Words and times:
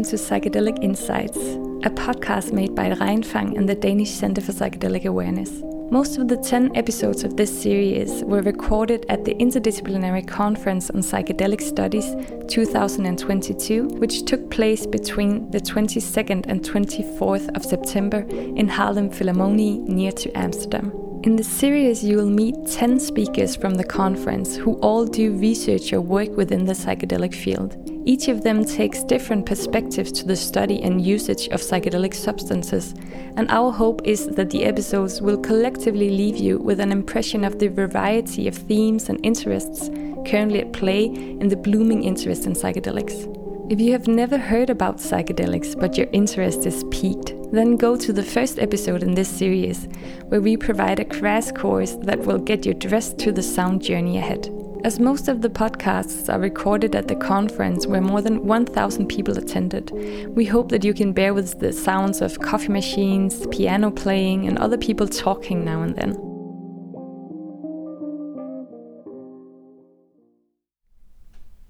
Welcome 0.00 0.18
to 0.18 0.24
Psychedelic 0.24 0.82
Insights, 0.82 1.36
a 1.36 1.90
podcast 1.90 2.54
made 2.54 2.74
by 2.74 2.88
Regnfang 2.88 3.58
and 3.58 3.68
the 3.68 3.74
Danish 3.74 4.08
Center 4.08 4.40
for 4.40 4.52
Psychedelic 4.52 5.04
Awareness. 5.04 5.50
Most 5.90 6.16
of 6.16 6.26
the 6.26 6.38
10 6.38 6.74
episodes 6.74 7.22
of 7.22 7.36
this 7.36 7.50
series 7.62 8.24
were 8.24 8.40
recorded 8.40 9.04
at 9.10 9.26
the 9.26 9.34
Interdisciplinary 9.34 10.26
Conference 10.26 10.88
on 10.88 11.02
Psychedelic 11.02 11.60
Studies 11.60 12.14
2022, 12.48 13.88
which 13.98 14.24
took 14.24 14.50
place 14.50 14.86
between 14.86 15.50
the 15.50 15.60
22nd 15.60 16.46
and 16.46 16.62
24th 16.62 17.54
of 17.54 17.62
September 17.62 18.20
in 18.30 18.70
Haarlem 18.70 19.14
Philharmonie 19.14 19.86
near 19.86 20.12
to 20.12 20.32
Amsterdam. 20.32 20.92
In 21.24 21.36
the 21.36 21.44
series, 21.44 22.02
you 22.02 22.16
will 22.16 22.30
meet 22.30 22.54
10 22.66 22.98
speakers 23.00 23.54
from 23.54 23.74
the 23.74 23.84
conference 23.84 24.56
who 24.56 24.76
all 24.76 25.04
do 25.04 25.36
research 25.36 25.92
or 25.92 26.00
work 26.00 26.34
within 26.38 26.64
the 26.64 26.72
psychedelic 26.72 27.34
field. 27.34 27.89
Each 28.06 28.28
of 28.28 28.42
them 28.42 28.64
takes 28.64 29.04
different 29.04 29.44
perspectives 29.44 30.10
to 30.12 30.26
the 30.26 30.36
study 30.36 30.82
and 30.82 31.04
usage 31.04 31.48
of 31.48 31.60
psychedelic 31.60 32.14
substances, 32.14 32.94
and 33.36 33.50
our 33.50 33.70
hope 33.70 34.00
is 34.04 34.26
that 34.26 34.50
the 34.50 34.64
episodes 34.64 35.20
will 35.20 35.36
collectively 35.36 36.08
leave 36.08 36.38
you 36.38 36.58
with 36.58 36.80
an 36.80 36.92
impression 36.92 37.44
of 37.44 37.58
the 37.58 37.68
variety 37.68 38.48
of 38.48 38.54
themes 38.56 39.10
and 39.10 39.20
interests 39.22 39.90
currently 40.26 40.60
at 40.60 40.72
play 40.72 41.04
in 41.04 41.48
the 41.48 41.56
blooming 41.56 42.04
interest 42.04 42.46
in 42.46 42.54
psychedelics. 42.54 43.36
If 43.70 43.80
you 43.80 43.92
have 43.92 44.08
never 44.08 44.38
heard 44.38 44.70
about 44.70 44.96
psychedelics 44.96 45.78
but 45.78 45.96
your 45.96 46.08
interest 46.12 46.66
is 46.66 46.84
piqued, 46.90 47.34
then 47.52 47.76
go 47.76 47.96
to 47.96 48.12
the 48.12 48.22
first 48.22 48.58
episode 48.58 49.02
in 49.02 49.14
this 49.14 49.28
series, 49.28 49.88
where 50.28 50.40
we 50.40 50.56
provide 50.56 51.00
a 51.00 51.04
crash 51.04 51.52
course 51.52 51.96
that 52.02 52.20
will 52.20 52.38
get 52.38 52.64
you 52.64 52.74
dressed 52.74 53.18
to 53.18 53.30
the 53.30 53.42
sound 53.42 53.82
journey 53.82 54.16
ahead. 54.18 54.48
As 54.82 54.98
most 54.98 55.28
of 55.28 55.42
the 55.42 55.50
podcasts 55.50 56.32
are 56.32 56.40
recorded 56.40 56.96
at 56.96 57.06
the 57.06 57.14
conference 57.14 57.86
where 57.86 58.00
more 58.00 58.22
than 58.22 58.46
1,000 58.46 59.08
people 59.08 59.36
attended, 59.36 59.90
we 60.34 60.46
hope 60.46 60.70
that 60.70 60.84
you 60.84 60.94
can 60.94 61.12
bear 61.12 61.34
with 61.34 61.58
the 61.58 61.70
sounds 61.70 62.22
of 62.22 62.40
coffee 62.40 62.72
machines, 62.72 63.46
piano 63.48 63.90
playing, 63.90 64.48
and 64.48 64.56
other 64.56 64.78
people 64.78 65.06
talking 65.06 65.66
now 65.66 65.82
and 65.82 65.96
then. 65.96 66.12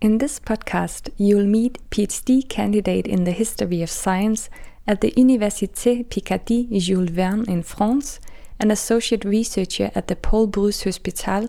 In 0.00 0.18
this 0.18 0.38
podcast, 0.38 1.10
you'll 1.16 1.46
meet 1.46 1.78
PhD 1.90 2.48
candidate 2.48 3.08
in 3.08 3.24
the 3.24 3.32
history 3.32 3.82
of 3.82 3.90
science 3.90 4.48
at 4.86 5.00
the 5.00 5.10
Université 5.12 6.06
Picardie 6.06 6.80
Jules 6.80 7.10
Verne 7.10 7.44
in 7.48 7.64
France, 7.64 8.20
an 8.60 8.70
associate 8.70 9.24
researcher 9.24 9.90
at 9.96 10.06
the 10.06 10.14
Paul 10.14 10.46
Brousse 10.46 10.84
Hospital, 10.84 11.48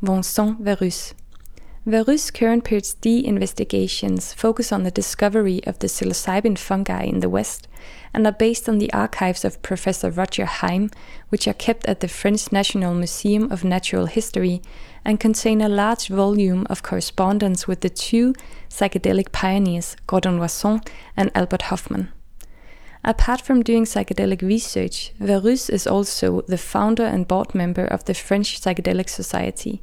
Vincent 0.00 0.62
Verroust. 0.62 1.14
Verroust' 1.84 2.32
current 2.32 2.62
PhD 2.62 3.24
investigations 3.24 4.32
focus 4.32 4.70
on 4.70 4.84
the 4.84 4.92
discovery 4.92 5.60
of 5.66 5.80
the 5.80 5.88
psilocybin 5.88 6.56
fungi 6.56 7.02
in 7.02 7.18
the 7.18 7.28
West 7.28 7.66
and 8.14 8.24
are 8.24 8.32
based 8.32 8.68
on 8.68 8.78
the 8.78 8.92
archives 8.92 9.44
of 9.44 9.60
Professor 9.60 10.08
Roger 10.08 10.44
Heim, 10.44 10.90
which 11.30 11.48
are 11.48 11.54
kept 11.54 11.84
at 11.86 11.98
the 11.98 12.06
French 12.06 12.52
National 12.52 12.94
Museum 12.94 13.50
of 13.50 13.64
Natural 13.64 14.06
History 14.06 14.62
and 15.04 15.18
contain 15.18 15.60
a 15.60 15.68
large 15.68 16.06
volume 16.06 16.64
of 16.70 16.84
correspondence 16.84 17.66
with 17.66 17.80
the 17.80 17.90
two 17.90 18.34
psychedelic 18.70 19.32
pioneers, 19.32 19.96
Gordon 20.06 20.38
Wasson 20.38 20.80
and 21.16 21.32
Albert 21.34 21.62
Hofmann. 21.62 22.12
Apart 23.04 23.40
from 23.40 23.62
doing 23.62 23.84
psychedelic 23.84 24.42
research, 24.42 25.12
Verroust 25.20 25.70
is 25.70 25.86
also 25.86 26.42
the 26.42 26.58
founder 26.58 27.04
and 27.04 27.26
board 27.26 27.54
member 27.54 27.84
of 27.84 28.04
the 28.04 28.14
French 28.14 28.60
Psychedelic 28.60 29.08
Society. 29.08 29.80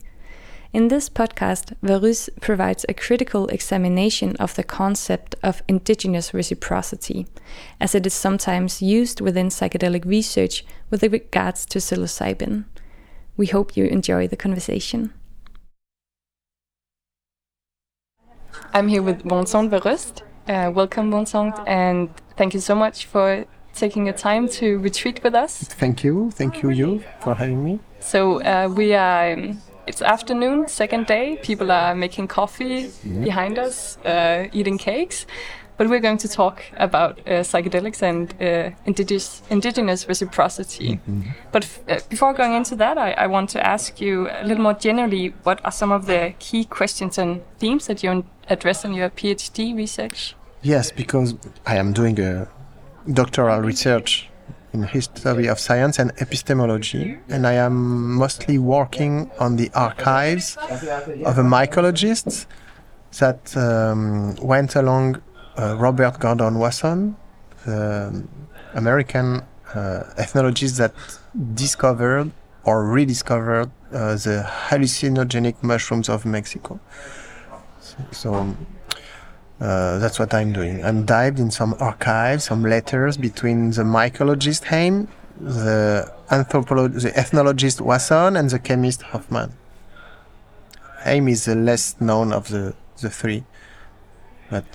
In 0.75 0.89
this 0.89 1.07
podcast, 1.07 1.73
Verroust 1.81 2.29
provides 2.41 2.85
a 2.89 2.93
critical 2.93 3.47
examination 3.47 4.35
of 4.41 4.55
the 4.55 4.63
concept 4.63 5.33
of 5.41 5.63
indigenous 5.69 6.33
reciprocity, 6.33 7.27
as 7.79 7.95
it 7.95 8.05
is 8.05 8.13
sometimes 8.13 8.81
used 8.81 9.21
within 9.21 9.47
psychedelic 9.47 10.03
research 10.03 10.65
with 10.89 11.01
regards 11.01 11.65
to 11.67 11.79
psilocybin. 11.79 12.65
We 13.37 13.45
hope 13.45 13.77
you 13.77 13.85
enjoy 13.85 14.27
the 14.27 14.35
conversation. 14.35 15.13
I'm 18.73 18.89
here 18.89 19.01
with 19.01 19.21
Vincent 19.21 19.71
Verroust. 19.71 20.23
Uh, 20.45 20.71
welcome, 20.75 21.09
Vincent, 21.09 21.55
and 21.65 22.09
thank 22.35 22.53
you 22.53 22.59
so 22.59 22.75
much 22.75 23.05
for 23.05 23.45
taking 23.73 24.07
your 24.07 24.17
time 24.17 24.49
to 24.59 24.77
retreat 24.79 25.23
with 25.23 25.35
us. 25.35 25.57
Thank 25.57 26.03
you. 26.03 26.31
Thank 26.31 26.61
you, 26.61 26.69
you, 26.69 27.01
for 27.21 27.33
having 27.33 27.63
me. 27.63 27.79
So 28.01 28.41
uh, 28.41 28.67
we 28.67 28.93
are. 28.93 29.31
Um, 29.31 29.61
it's 29.87 30.01
afternoon, 30.01 30.67
second 30.67 31.05
day. 31.05 31.37
People 31.41 31.71
are 31.71 31.95
making 31.95 32.27
coffee 32.27 32.91
behind 33.03 33.59
us, 33.59 33.97
uh, 34.05 34.47
eating 34.53 34.77
cakes. 34.77 35.25
But 35.77 35.89
we're 35.89 35.99
going 35.99 36.19
to 36.19 36.29
talk 36.29 36.63
about 36.77 37.19
uh, 37.19 37.43
psychedelics 37.43 38.01
and 38.01 38.33
uh, 38.41 38.73
indigenous, 38.85 39.41
indigenous 39.49 40.07
reciprocity. 40.07 40.89
Mm 40.89 40.99
-hmm. 41.05 41.33
But 41.51 41.67
uh, 41.89 41.97
before 42.09 42.33
going 42.33 42.55
into 42.55 42.75
that, 42.75 42.97
I, 42.97 43.25
I, 43.25 43.27
want 43.27 43.51
to 43.51 43.59
ask 43.59 43.99
you 44.01 44.27
a 44.41 44.43
little 44.43 44.63
more 44.63 44.75
generally 44.79 45.33
what 45.43 45.59
are 45.63 45.71
some 45.71 45.95
of 45.95 46.05
the 46.05 46.33
key 46.39 46.65
questions 46.69 47.17
and 47.17 47.41
themes 47.59 47.85
that 47.85 48.03
you 48.03 48.23
address 48.47 48.85
in 48.85 48.93
your 48.93 49.09
PhD 49.09 49.75
research? 49.75 50.35
Yes, 50.61 50.91
because 50.91 51.35
I 51.67 51.77
am 51.79 51.93
doing 51.93 52.19
a 52.19 52.47
doctoral 53.05 53.61
research 53.65 54.29
in 54.75 54.83
history 54.83 55.47
of 55.53 55.57
science 55.67 55.95
and 56.01 56.09
epistemology, 56.25 57.17
and 57.33 57.41
I 57.47 57.55
am 57.67 57.75
mostly 58.25 58.57
working 58.59 59.13
on 59.39 59.55
the 59.61 59.69
archives 59.87 60.57
of 61.29 61.35
a 61.43 61.45
mycologist 61.57 62.45
that 63.21 63.41
um, 63.55 64.35
went 64.51 64.75
along 64.75 65.07
uh, 65.57 65.75
Robert 65.85 66.19
Gordon 66.19 66.55
Wasson, 66.63 67.15
the 67.65 68.27
American 68.73 69.27
uh, 69.73 70.03
ethnologist 70.23 70.77
that 70.81 70.93
discovered 71.65 72.31
or 72.65 72.75
rediscovered 72.97 73.69
uh, 73.93 74.15
the 74.25 74.37
hallucinogenic 74.67 75.55
mushrooms 75.71 76.09
of 76.09 76.25
Mexico. 76.25 76.79
So, 77.79 77.97
so 78.11 78.55
uh, 79.59 79.99
that's 79.99 80.19
what 80.19 80.33
I'm 80.33 80.51
doing. 80.51 80.83
I'm 80.83 81.05
dived 81.05 81.39
in 81.39 81.49
some 81.49 81.75
archives, 81.79 82.45
some 82.45 82.63
letters 82.63 83.15
between 83.17 83.71
the 83.71 83.83
mycologist 83.83 84.65
Heim, 84.65 85.07
the 85.39 86.11
anthropologist, 86.29 87.05
the 87.05 87.11
ethnologist 87.11 87.79
Wasson, 87.79 88.35
and 88.35 88.49
the 88.49 88.59
chemist 88.59 89.01
Hofmann. 89.03 89.53
Heim 91.03 91.27
is 91.29 91.45
the 91.45 91.55
less 91.55 91.95
known 92.01 92.33
of 92.33 92.49
the, 92.49 92.73
the 92.99 93.09
three, 93.09 93.45
but 94.49 94.65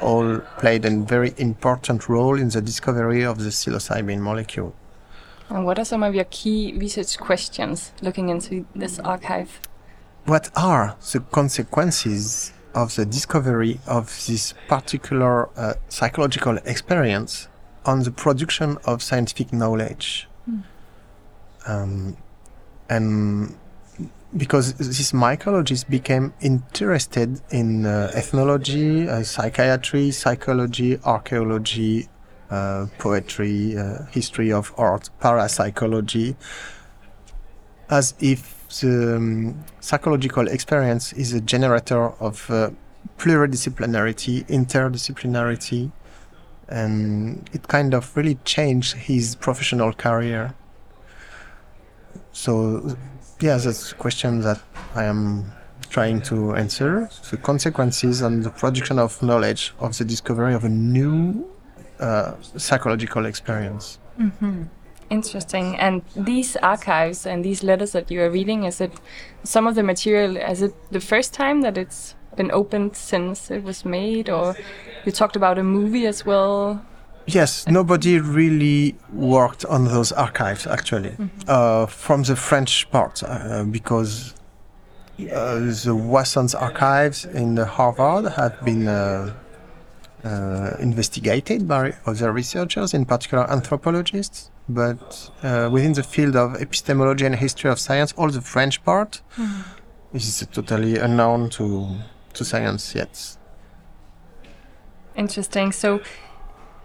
all 0.00 0.38
played 0.58 0.84
a 0.86 0.90
very 0.90 1.34
important 1.36 2.08
role 2.08 2.38
in 2.38 2.48
the 2.48 2.62
discovery 2.62 3.24
of 3.24 3.38
the 3.38 3.50
psilocybin 3.50 4.20
molecule. 4.20 4.74
And 5.50 5.66
what 5.66 5.78
are 5.78 5.84
some 5.84 6.02
of 6.02 6.14
your 6.14 6.24
key 6.30 6.74
research 6.76 7.18
questions 7.18 7.92
looking 8.00 8.30
into 8.30 8.66
this 8.74 8.98
archive? 9.00 9.60
What 10.24 10.50
are 10.56 10.96
the 11.12 11.20
consequences 11.20 12.52
of 12.74 12.94
the 12.96 13.06
discovery 13.06 13.80
of 13.86 14.06
this 14.26 14.54
particular 14.68 15.48
uh, 15.58 15.74
psychological 15.88 16.56
experience 16.64 17.48
on 17.84 18.02
the 18.02 18.10
production 18.10 18.78
of 18.84 19.02
scientific 19.02 19.52
knowledge? 19.52 20.28
Mm. 20.48 20.62
Um, 21.66 22.16
and 22.88 23.56
because 24.36 24.74
this 24.74 25.12
mycologist 25.12 25.88
became 25.88 26.34
interested 26.40 27.40
in 27.50 27.86
uh, 27.86 28.10
ethnology, 28.14 29.08
uh, 29.08 29.22
psychiatry, 29.22 30.10
psychology, 30.10 30.98
archaeology, 31.04 32.08
uh, 32.50 32.86
poetry, 32.98 33.76
uh, 33.76 34.04
history 34.06 34.52
of 34.52 34.72
art, 34.76 35.08
parapsychology, 35.20 36.36
as 37.88 38.14
if 38.20 38.63
the 38.80 39.16
um, 39.16 39.64
psychological 39.80 40.48
experience 40.48 41.12
is 41.12 41.32
a 41.32 41.40
generator 41.40 42.10
of 42.20 42.50
uh, 42.50 42.70
pluridisciplinarity, 43.18 44.44
interdisciplinarity, 44.46 45.90
and 46.68 47.48
it 47.52 47.68
kind 47.68 47.94
of 47.94 48.16
really 48.16 48.36
changed 48.44 48.96
his 48.96 49.36
professional 49.36 49.92
career. 49.92 50.54
So 52.32 52.96
yeah, 53.40 53.56
that's 53.56 53.92
a 53.92 53.94
question 53.94 54.40
that 54.40 54.60
I 54.94 55.04
am 55.04 55.52
trying 55.90 56.22
to 56.22 56.54
answer. 56.54 57.08
The 57.30 57.36
consequences 57.36 58.22
and 58.22 58.42
the 58.42 58.50
production 58.50 58.98
of 58.98 59.22
knowledge 59.22 59.74
of 59.78 59.96
the 59.98 60.04
discovery 60.04 60.54
of 60.54 60.64
a 60.64 60.68
new 60.68 61.48
uh, 62.00 62.32
psychological 62.56 63.26
experience. 63.26 63.98
Mm-hmm. 64.18 64.64
Interesting. 65.10 65.76
And 65.76 66.02
these 66.16 66.56
archives 66.56 67.26
and 67.26 67.44
these 67.44 67.62
letters 67.62 67.92
that 67.92 68.10
you 68.10 68.22
are 68.22 68.30
reading, 68.30 68.64
is 68.64 68.80
it 68.80 68.92
some 69.42 69.66
of 69.66 69.74
the 69.74 69.82
material, 69.82 70.36
is 70.36 70.62
it 70.62 70.74
the 70.90 71.00
first 71.00 71.34
time 71.34 71.60
that 71.62 71.76
it's 71.76 72.14
been 72.36 72.50
opened 72.50 72.96
since 72.96 73.50
it 73.50 73.62
was 73.62 73.84
made? 73.84 74.28
Or 74.30 74.56
you 75.04 75.12
talked 75.12 75.36
about 75.36 75.58
a 75.58 75.62
movie 75.62 76.06
as 76.06 76.24
well? 76.24 76.84
Yes, 77.26 77.66
nobody 77.66 78.18
really 78.20 78.96
worked 79.12 79.64
on 79.64 79.84
those 79.86 80.12
archives 80.12 80.66
actually, 80.66 81.10
mm-hmm. 81.10 81.28
uh, 81.48 81.86
from 81.86 82.22
the 82.22 82.36
French 82.36 82.90
part, 82.90 83.22
uh, 83.22 83.64
because 83.64 84.34
uh, 85.18 85.54
the 85.84 85.94
Wasson's 85.94 86.54
archives 86.54 87.24
in 87.24 87.56
Harvard 87.56 88.32
have 88.32 88.62
been 88.62 88.88
uh, 88.88 89.32
uh, 90.22 90.76
investigated 90.80 91.66
by 91.66 91.94
other 92.04 92.30
researchers, 92.32 92.92
in 92.92 93.06
particular 93.06 93.50
anthropologists. 93.50 94.50
But 94.68 95.30
uh, 95.42 95.68
within 95.70 95.92
the 95.92 96.02
field 96.02 96.36
of 96.36 96.54
epistemology 96.60 97.26
and 97.26 97.34
history 97.34 97.70
of 97.70 97.78
science, 97.78 98.14
all 98.16 98.30
the 98.30 98.40
French 98.40 98.82
part 98.84 99.20
mm. 99.36 99.64
is 100.12 100.46
totally 100.52 100.96
unknown 100.98 101.50
to 101.50 101.96
to 102.32 102.44
science 102.44 102.94
yet. 102.94 103.36
Interesting. 105.16 105.70
So, 105.72 106.00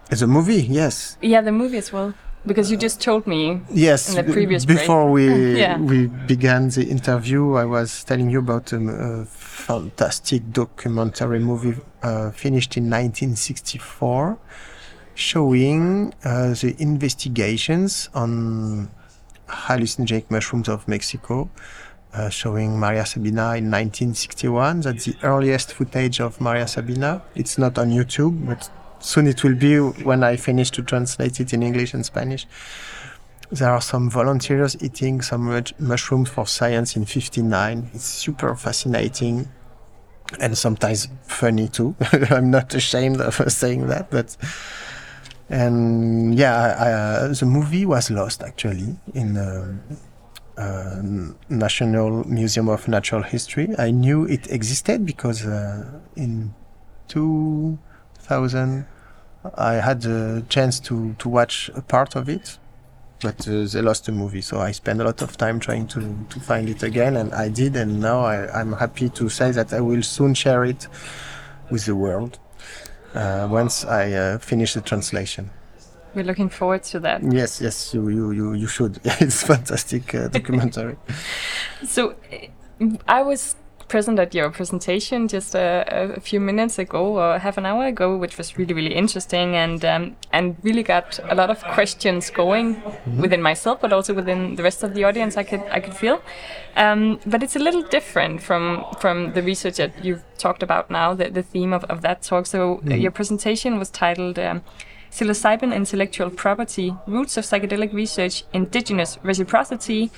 the 0.09 0.27
movie, 0.27 0.61
yes. 0.61 1.17
Yeah, 1.21 1.41
the 1.41 1.51
movie 1.51 1.77
as 1.77 1.91
well 1.91 2.13
because 2.45 2.71
you 2.71 2.77
just 2.77 3.01
told 3.01 3.27
me 3.27 3.61
yes 3.69 4.09
in 4.09 4.25
the 4.25 4.31
previous 4.31 4.65
before 4.65 5.11
break. 5.11 5.29
we 5.29 5.59
yeah. 5.59 5.77
we 5.77 6.07
began 6.07 6.69
the 6.69 6.85
interview 6.85 7.55
i 7.55 7.65
was 7.65 8.03
telling 8.03 8.29
you 8.29 8.39
about 8.39 8.71
um, 8.73 8.87
a 8.89 9.25
fantastic 9.25 10.51
documentary 10.51 11.39
movie 11.39 11.75
uh, 12.01 12.31
finished 12.31 12.77
in 12.77 12.83
1964 12.83 14.37
showing 15.19 16.13
uh, 16.23 16.53
the 16.61 16.75
investigations 16.79 18.09
on 18.13 18.89
hallucinogenic 19.47 20.29
mushrooms 20.31 20.69
of 20.69 20.87
mexico 20.87 21.49
uh, 22.13 22.29
showing 22.29 22.79
Maria 22.79 23.05
Sabina 23.05 23.55
in 23.55 23.69
1961. 23.69 24.81
That's 24.81 25.05
the 25.05 25.15
earliest 25.23 25.73
footage 25.73 26.19
of 26.19 26.41
Maria 26.41 26.67
Sabina. 26.67 27.21
It's 27.35 27.57
not 27.57 27.77
on 27.77 27.91
YouTube, 27.91 28.47
but 28.47 28.69
soon 28.99 29.27
it 29.27 29.43
will 29.43 29.55
be 29.55 29.77
when 29.77 30.23
I 30.23 30.35
finish 30.35 30.71
to 30.71 30.81
translate 30.81 31.39
it 31.39 31.53
in 31.53 31.61
English 31.61 31.93
and 31.93 32.05
Spanish. 32.05 32.47
There 33.51 33.69
are 33.69 33.81
some 33.81 34.09
volunteers 34.09 34.75
eating 34.81 35.21
some 35.21 35.63
mushrooms 35.79 36.29
for 36.29 36.47
science 36.47 36.95
in 36.95 37.05
59. 37.05 37.91
It's 37.93 38.05
super 38.05 38.55
fascinating 38.55 39.47
and 40.39 40.57
sometimes 40.57 41.07
funny 41.23 41.67
too. 41.67 41.95
I'm 42.29 42.51
not 42.51 42.73
ashamed 42.75 43.21
of 43.21 43.35
saying 43.51 43.87
that, 43.87 44.11
but 44.11 44.35
and 45.49 46.37
yeah, 46.37 46.53
I, 46.55 46.91
uh, 46.91 47.27
the 47.33 47.45
movie 47.45 47.85
was 47.85 48.11
lost 48.11 48.43
actually 48.43 48.95
in 49.13 49.33
the 49.33 49.79
uh, 50.57 51.01
National 51.49 52.27
Museum 52.27 52.69
of 52.69 52.87
Natural 52.87 53.23
History. 53.23 53.69
I 53.77 53.91
knew 53.91 54.25
it 54.25 54.51
existed 54.51 55.05
because 55.05 55.45
uh, 55.45 55.85
in 56.15 56.53
2000, 57.07 58.85
I 59.57 59.73
had 59.75 60.01
the 60.01 60.45
chance 60.49 60.79
to, 60.81 61.15
to 61.17 61.29
watch 61.29 61.71
a 61.73 61.81
part 61.81 62.15
of 62.15 62.29
it, 62.29 62.59
but 63.21 63.47
uh, 63.47 63.65
they 63.65 63.81
lost 63.81 64.05
the 64.05 64.11
movie. 64.11 64.41
So 64.41 64.59
I 64.59 64.71
spent 64.71 65.01
a 65.01 65.03
lot 65.03 65.21
of 65.23 65.35
time 65.35 65.59
trying 65.59 65.87
to, 65.87 66.25
to 66.29 66.39
find 66.41 66.69
it 66.69 66.83
again, 66.83 67.15
and 67.15 67.33
I 67.33 67.49
did. 67.49 67.75
And 67.75 67.99
now 67.99 68.19
I, 68.19 68.59
am 68.61 68.73
happy 68.73 69.09
to 69.09 69.29
say 69.29 69.49
that 69.51 69.73
I 69.73 69.79
will 69.79 70.03
soon 70.03 70.35
share 70.35 70.63
it 70.63 70.87
with 71.71 71.85
the 71.85 71.95
world 71.95 72.37
uh, 73.13 73.47
once 73.49 73.85
I 73.85 74.11
uh, 74.11 74.37
finish 74.39 74.73
the 74.73 74.81
translation. 74.81 75.49
We're 76.15 76.23
looking 76.23 76.49
forward 76.49 76.83
to 76.83 76.99
that. 77.01 77.21
Yes, 77.23 77.61
yes, 77.61 77.93
you 77.93 78.09
you 78.09 78.31
you, 78.31 78.53
you 78.53 78.67
should. 78.67 78.99
it's 79.03 79.43
fantastic 79.43 80.15
uh, 80.15 80.27
documentary. 80.27 80.97
so 81.85 82.15
I 83.07 83.21
was 83.21 83.55
present 83.89 84.19
at 84.19 84.33
your 84.33 84.49
presentation 84.51 85.27
just 85.27 85.55
a, 85.55 86.13
a, 86.15 86.19
few 86.19 86.39
minutes 86.39 86.79
ago 86.79 87.17
or 87.19 87.39
half 87.39 87.57
an 87.57 87.65
hour 87.65 87.85
ago, 87.85 88.15
which 88.15 88.37
was 88.37 88.57
really 88.57 88.73
really 88.73 88.93
interesting 88.93 89.55
and 89.55 89.83
um, 89.83 90.15
and 90.31 90.55
really 90.63 90.83
got 90.83 91.19
a 91.29 91.35
lot 91.35 91.49
of 91.49 91.61
questions 91.63 92.29
going 92.29 92.75
mm-hmm. 92.75 93.21
within 93.21 93.41
myself, 93.41 93.81
but 93.81 93.91
also 93.91 94.13
within 94.13 94.55
the 94.55 94.63
rest 94.63 94.83
of 94.83 94.93
the 94.93 95.03
audience. 95.03 95.35
I 95.35 95.43
could 95.43 95.63
I 95.71 95.79
could 95.79 95.95
feel, 95.95 96.21
um, 96.75 97.19
but 97.25 97.43
it's 97.43 97.55
a 97.55 97.59
little 97.59 97.83
different 97.83 98.41
from 98.41 98.85
from 98.99 99.33
the 99.33 99.41
research 99.41 99.77
that 99.77 100.05
you've 100.05 100.23
talked 100.37 100.63
about 100.63 100.89
now. 100.89 101.13
The 101.13 101.29
the 101.29 101.43
theme 101.43 101.73
of, 101.73 101.83
of 101.85 102.01
that 102.01 102.21
talk. 102.21 102.45
So 102.45 102.59
mm-hmm. 102.77 102.91
your 102.91 103.11
presentation 103.11 103.79
was 103.79 103.89
titled. 103.89 104.39
Um, 104.39 104.61
Psilocybin 105.11 105.73
intellectual 105.73 106.29
property, 106.29 106.95
roots 107.07 107.35
of 107.35 107.43
psychedelic 107.43 107.91
research, 107.93 108.43
indigenous 108.53 109.17
reciprocity, 109.23 110.11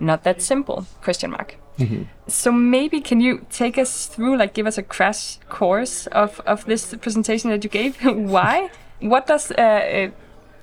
not 0.00 0.24
that 0.24 0.42
simple 0.42 0.86
question 1.02 1.30
mark 1.30 1.56
Mm-hmm. 1.78 2.02
So 2.28 2.52
maybe 2.52 3.00
can 3.00 3.20
you 3.20 3.46
take 3.50 3.78
us 3.78 4.06
through, 4.06 4.36
like, 4.36 4.54
give 4.54 4.66
us 4.66 4.78
a 4.78 4.82
crash 4.82 5.38
course 5.48 6.06
of 6.08 6.40
of 6.46 6.64
this 6.66 6.94
presentation 6.94 7.50
that 7.50 7.64
you 7.64 7.70
gave? 7.70 7.96
Why? 8.04 8.70
What 9.00 9.26
does 9.26 9.50
uh, 9.50 9.60
uh, 9.60 10.10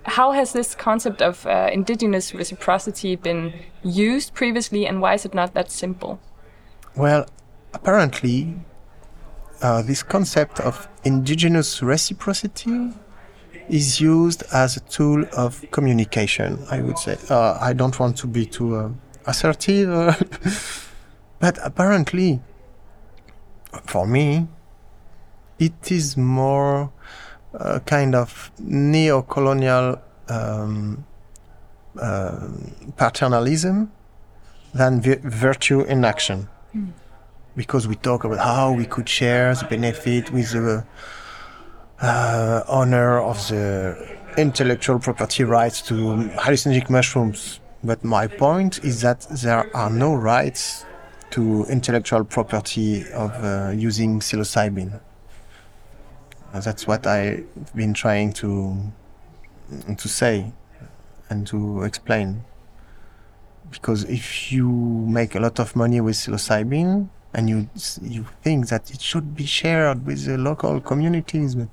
how 0.03 0.31
has 0.31 0.53
this 0.53 0.73
concept 0.73 1.21
of 1.21 1.45
uh, 1.45 1.69
indigenous 1.71 2.33
reciprocity 2.33 3.15
been 3.15 3.53
used 3.83 4.33
previously, 4.33 4.87
and 4.87 5.01
why 5.01 5.13
is 5.13 5.25
it 5.25 5.33
not 5.33 5.53
that 5.53 5.69
simple? 5.69 6.19
Well, 6.95 7.27
apparently, 7.73 8.55
uh, 9.61 9.81
this 9.83 10.01
concept 10.01 10.59
of 10.59 10.87
indigenous 11.03 11.83
reciprocity 11.83 12.93
is 13.69 14.01
used 14.01 14.43
as 14.53 14.77
a 14.77 14.79
tool 14.79 15.25
of 15.37 15.63
communication. 15.71 16.65
I 16.71 16.81
would 16.81 16.97
say. 16.97 17.17
Uh, 17.29 17.57
I 17.61 17.73
don't 17.73 17.99
want 17.99 18.17
to 18.17 18.27
be 18.27 18.45
too 18.45 18.75
uh, 18.75 18.89
assertive. 19.25 20.87
But 21.39 21.57
apparently, 21.63 22.39
for 23.85 24.05
me, 24.05 24.47
it 25.57 25.91
is 25.91 26.17
more 26.17 26.91
a 27.53 27.79
kind 27.79 28.15
of 28.15 28.51
neo-colonial 28.59 30.01
um, 30.29 31.05
uh, 31.99 32.47
paternalism 32.95 33.91
than 34.73 35.01
vi- 35.01 35.19
virtue 35.23 35.81
in 35.81 36.05
action. 36.05 36.47
Mm. 36.75 36.91
Because 37.55 37.87
we 37.87 37.95
talk 37.95 38.23
about 38.23 38.39
how 38.39 38.73
we 38.73 38.85
could 38.85 39.09
share 39.09 39.53
the 39.55 39.65
benefit 39.65 40.31
with 40.31 40.51
the 40.51 40.85
uh, 42.01 42.63
owner 42.67 43.19
of 43.19 43.37
the 43.47 43.97
intellectual 44.37 44.99
property 44.99 45.43
rights 45.43 45.81
to 45.83 45.93
hallucinogenic 46.37 46.89
mushrooms. 46.89 47.60
But 47.83 48.03
my 48.03 48.27
point 48.27 48.83
is 48.83 49.01
that 49.01 49.25
there 49.29 49.75
are 49.75 49.89
no 49.89 50.13
rights 50.13 50.85
to 51.31 51.65
intellectual 51.65 52.23
property 52.23 53.09
of 53.11 53.31
uh, 53.43 53.71
using 53.75 54.19
psilocybin. 54.19 54.99
Uh, 56.53 56.59
that's 56.59 56.85
what 56.85 57.07
I've 57.07 57.47
been 57.73 57.93
trying 57.93 58.33
to 58.33 58.91
to 59.97 60.07
say 60.07 60.51
and 61.29 61.47
to 61.47 61.83
explain. 61.83 62.43
Because 63.71 64.03
if 64.03 64.51
you 64.51 64.67
make 64.69 65.33
a 65.33 65.39
lot 65.39 65.59
of 65.59 65.75
money 65.75 66.01
with 66.01 66.17
psilocybin 66.17 67.09
and 67.33 67.49
you 67.49 67.69
you 68.01 68.25
think 68.43 68.67
that 68.67 68.91
it 68.91 69.01
should 69.01 69.33
be 69.33 69.45
shared 69.45 70.05
with 70.05 70.25
the 70.25 70.37
local 70.37 70.81
communities, 70.81 71.55
but 71.55 71.69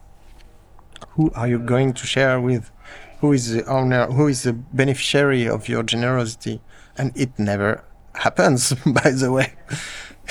who 1.11 1.31
are 1.35 1.49
you 1.49 1.59
going 1.59 1.93
to 1.93 2.07
share 2.07 2.41
with? 2.41 2.71
Who 3.21 3.33
is 3.33 3.51
the 3.53 3.65
owner? 3.67 4.07
Who 4.07 4.29
is 4.29 4.45
the 4.45 4.53
beneficiary 4.53 5.49
of 5.49 5.69
your 5.69 5.83
generosity? 5.83 6.61
And 6.97 7.13
it 7.17 7.37
never 7.39 7.85
happens, 8.15 8.73
by 8.87 9.11
the 9.11 9.33
way. 9.33 9.55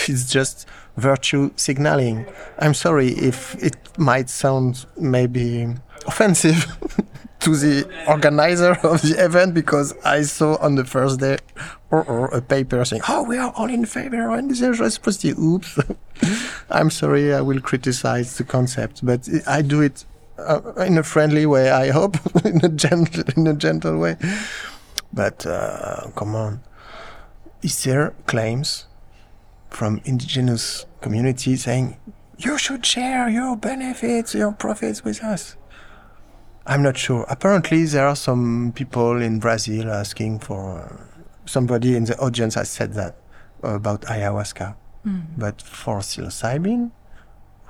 It's 0.07 0.29
just 0.29 0.67
virtue 0.95 1.51
signaling. 1.55 2.25
I'm 2.59 2.73
sorry 2.73 3.09
if 3.09 3.55
it 3.63 3.75
might 3.97 4.29
sound 4.29 4.85
maybe 4.97 5.67
offensive 6.05 6.65
to 7.39 7.55
the 7.55 7.89
organizer 8.07 8.73
of 8.83 9.01
the 9.01 9.15
event 9.17 9.53
because 9.53 9.93
I 10.03 10.21
saw 10.23 10.57
on 10.57 10.75
the 10.75 10.85
first 10.85 11.19
day 11.19 11.37
or, 11.91 12.03
or 12.03 12.27
a 12.27 12.41
paper 12.41 12.83
saying, 12.85 13.03
"Oh, 13.07 13.23
we 13.23 13.37
are 13.37 13.51
all 13.55 13.69
in 13.69 13.85
favor 13.85 14.21
and 14.21 14.33
of 14.33 14.39
indigenous 14.39 14.79
reciprocity." 14.79 15.31
Oops. 15.31 15.79
I'm 16.69 16.89
sorry. 16.89 17.33
I 17.33 17.41
will 17.41 17.61
criticize 17.61 18.37
the 18.37 18.43
concept, 18.43 19.05
but 19.05 19.27
I 19.45 19.61
do 19.61 19.81
it 19.81 20.05
uh, 20.37 20.73
in 20.77 20.97
a 20.97 21.03
friendly 21.03 21.45
way. 21.45 21.71
I 21.71 21.89
hope 21.89 22.17
in 22.45 22.63
a 22.63 22.69
gentle, 22.69 23.23
in 23.35 23.47
a 23.47 23.53
gentle 23.53 23.97
way. 23.97 24.17
But 25.13 25.45
uh, 25.45 26.11
come 26.15 26.35
on 26.35 26.61
is 27.61 27.83
there 27.83 28.13
claims 28.27 28.85
from 29.69 29.99
indigenous 30.05 30.85
communities 31.01 31.63
saying 31.63 31.97
you 32.37 32.57
should 32.57 32.85
share 32.85 33.27
your 33.29 33.57
benefits, 33.57 34.35
your 34.35 34.51
profits 34.51 35.03
with 35.03 35.23
us? 35.23 35.55
I'm 36.67 36.83
not 36.83 36.97
sure. 36.97 37.25
Apparently, 37.29 37.85
there 37.85 38.07
are 38.07 38.15
some 38.15 38.73
people 38.75 39.21
in 39.21 39.39
Brazil 39.39 39.91
asking 39.91 40.39
for. 40.39 40.81
Uh, 40.81 41.03
somebody 41.47 41.95
in 41.95 42.03
the 42.03 42.17
audience 42.19 42.55
has 42.55 42.69
said 42.69 42.93
that 42.93 43.15
about 43.63 44.01
ayahuasca. 44.01 44.75
Mm. 45.05 45.23
But 45.37 45.61
for 45.61 45.99
psilocybin, 45.99 46.91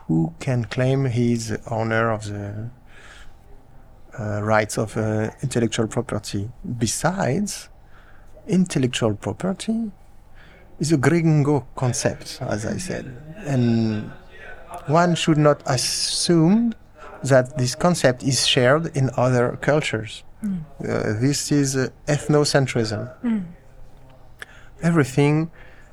who 0.08 0.34
can 0.40 0.66
claim 0.66 1.06
he's 1.06 1.50
the 1.50 1.62
owner 1.70 2.12
of 2.12 2.26
the 2.26 2.70
uh, 4.18 4.42
rights 4.42 4.78
of 4.78 4.96
uh, 4.98 5.30
intellectual 5.42 5.88
property? 5.88 6.50
Besides, 6.78 7.70
intellectual 8.48 9.16
property 9.16 9.92
is 10.80 10.92
a 10.92 10.98
gringo 10.98 11.68
concept, 11.76 12.40
as 12.42 12.66
I 12.66 12.78
said. 12.78 13.06
And 13.46 14.12
one 14.88 15.16
should 15.16 15.38
not 15.38 15.62
assume 15.66 16.74
that 17.24 17.58
this 17.58 17.76
concept 17.76 18.24
is 18.24 18.48
shared 18.48 18.96
in 18.96 19.10
other 19.18 19.58
cultures. 19.62 20.24
Mm. 20.44 20.62
Uh, 20.80 21.20
this 21.20 21.52
is 21.52 21.76
uh, 21.76 21.90
ethnocentrism. 22.08 23.12
Mm. 23.24 23.46
Everything 24.82 25.52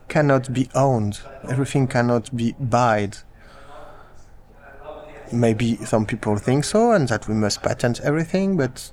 cannot 0.09 0.52
be 0.52 0.68
owned, 0.75 1.21
everything 1.49 1.87
cannot 1.87 2.35
be 2.37 2.54
bought. 2.61 3.25
Maybe 5.33 5.76
some 5.76 6.07
people 6.07 6.37
think 6.37 6.64
so, 6.64 6.93
and 6.93 7.09
that 7.09 7.28
we 7.28 7.35
must 7.35 7.62
patent 7.62 8.00
everything, 8.00 8.57
but 8.57 8.90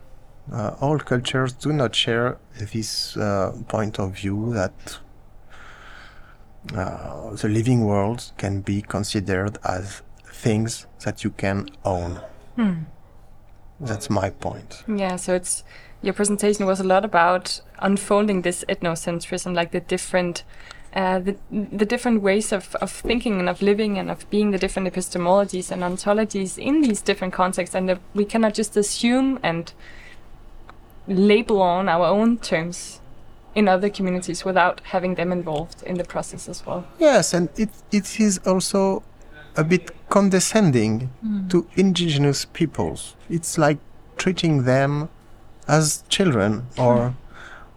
uh, 0.51 0.75
all 0.81 0.99
cultures 0.99 1.53
do 1.53 1.71
not 1.71 1.95
share 1.95 2.37
this 2.57 3.15
uh, 3.17 3.53
point 3.67 3.99
of 3.99 4.15
view 4.15 4.53
that 4.53 4.99
uh, 6.75 7.33
the 7.35 7.47
living 7.47 7.85
world 7.85 8.31
can 8.37 8.61
be 8.61 8.81
considered 8.81 9.57
as 9.63 10.01
things 10.25 10.87
that 11.03 11.23
you 11.23 11.31
can 11.31 11.69
own. 11.85 12.19
Hmm. 12.55 12.83
That's 13.79 14.09
my 14.09 14.29
point. 14.29 14.83
Yeah, 14.87 15.15
so 15.15 15.33
it's 15.33 15.63
your 16.01 16.13
presentation 16.13 16.65
was 16.65 16.79
a 16.79 16.83
lot 16.83 17.05
about 17.05 17.61
unfolding 17.79 18.41
this 18.41 18.63
ethnocentrism, 18.69 19.55
like 19.55 19.71
the 19.71 19.79
different 19.79 20.43
uh, 20.93 21.19
the, 21.19 21.35
the 21.51 21.85
different 21.85 22.21
ways 22.21 22.51
of, 22.51 22.75
of 22.75 22.91
thinking 22.91 23.39
and 23.39 23.47
of 23.47 23.61
living 23.61 23.97
and 23.97 24.09
of 24.11 24.29
being 24.29 24.51
the 24.51 24.57
different 24.57 24.91
epistemologies 24.93 25.71
and 25.71 25.81
ontologies 25.83 26.57
in 26.57 26.81
these 26.81 27.01
different 27.01 27.33
contexts, 27.33 27.75
and 27.75 27.87
that 27.89 27.99
we 28.13 28.25
cannot 28.25 28.53
just 28.53 28.75
assume 28.75 29.39
and 29.41 29.73
label 31.07 31.61
on 31.61 31.89
our 31.89 32.05
own 32.07 32.37
terms 32.37 32.99
in 33.55 33.67
other 33.67 33.89
communities 33.89 34.45
without 34.45 34.79
having 34.85 35.15
them 35.15 35.31
involved 35.31 35.83
in 35.83 35.95
the 35.97 36.03
process 36.03 36.47
as 36.47 36.65
well. 36.65 36.85
Yes, 36.99 37.33
and 37.33 37.49
it, 37.57 37.69
it 37.91 38.19
is 38.19 38.37
also 38.45 39.03
a 39.57 39.63
bit 39.63 39.91
condescending 40.09 41.09
Mm. 41.25 41.49
to 41.49 41.67
indigenous 41.75 42.45
peoples. 42.45 43.15
It's 43.29 43.57
like 43.57 43.77
treating 44.17 44.63
them 44.63 45.09
as 45.67 46.03
children 46.07 46.67
or 46.77 47.13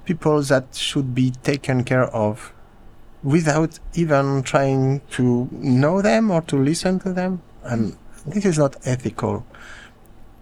people 0.04 0.40
that 0.42 0.75
should 0.75 1.14
be 1.14 1.30
taken 1.42 1.83
care 1.85 2.04
of 2.14 2.52
without 3.25 3.81
even 3.95 4.43
trying 4.43 5.00
to 5.11 5.49
know 5.50 6.02
them 6.02 6.31
or 6.31 6.43
to 6.43 6.57
listen 6.57 7.00
to 7.00 7.12
them. 7.12 7.43
And 7.64 7.97
this 8.26 8.45
is 8.45 8.59
not 8.59 8.76
ethical. 8.85 9.45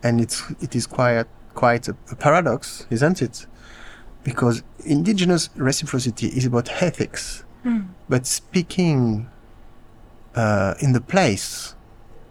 And 0.02 0.20
it's, 0.20 0.42
it 0.60 0.74
is 0.74 0.86
quite, 0.86 1.26
quite 1.54 1.86
a, 1.88 1.96
a 2.10 2.16
paradox, 2.16 2.86
isn't 2.90 3.22
it? 3.22 3.46
Because 4.24 4.62
indigenous 4.84 5.48
reciprocity 5.56 6.26
is 6.26 6.44
about 6.44 6.68
ethics. 6.82 7.44
Mm. 7.64 7.88
But 8.08 8.26
speaking 8.26 9.30
uh, 10.34 10.74
in 10.80 10.92
the 10.92 11.00
place 11.00 11.76